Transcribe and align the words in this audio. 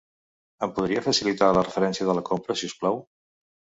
Em 0.67 0.71
podria 0.77 1.03
facilitar 1.07 1.49
la 1.57 1.63
referència 1.67 2.09
de 2.11 2.17
la 2.21 2.25
compra, 2.31 2.57
si 2.63 2.71
us 2.73 2.77
plau? 2.81 2.99